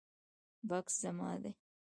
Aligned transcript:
بکس 0.69 0.93
زما 1.03 1.29
دی 1.41 1.51